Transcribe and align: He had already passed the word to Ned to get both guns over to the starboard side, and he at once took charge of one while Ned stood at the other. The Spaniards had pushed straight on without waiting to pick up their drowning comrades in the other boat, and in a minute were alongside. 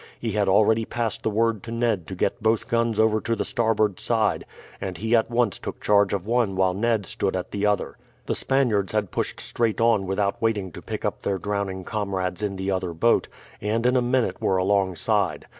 He 0.19 0.31
had 0.31 0.49
already 0.49 0.83
passed 0.83 1.21
the 1.21 1.29
word 1.29 1.61
to 1.61 1.71
Ned 1.71 2.07
to 2.07 2.15
get 2.15 2.41
both 2.41 2.67
guns 2.67 2.99
over 2.99 3.21
to 3.21 3.35
the 3.35 3.45
starboard 3.45 3.99
side, 3.99 4.47
and 4.81 4.97
he 4.97 5.15
at 5.15 5.29
once 5.29 5.59
took 5.59 5.79
charge 5.79 6.11
of 6.11 6.25
one 6.25 6.55
while 6.55 6.73
Ned 6.73 7.05
stood 7.05 7.35
at 7.35 7.51
the 7.51 7.67
other. 7.67 7.97
The 8.25 8.33
Spaniards 8.33 8.93
had 8.93 9.11
pushed 9.11 9.39
straight 9.39 9.79
on 9.79 10.07
without 10.07 10.41
waiting 10.41 10.71
to 10.71 10.81
pick 10.81 11.05
up 11.05 11.21
their 11.21 11.37
drowning 11.37 11.83
comrades 11.83 12.41
in 12.41 12.55
the 12.55 12.71
other 12.71 12.93
boat, 12.95 13.27
and 13.61 13.85
in 13.85 13.95
a 13.95 14.01
minute 14.01 14.41
were 14.41 14.57
alongside. 14.57 15.45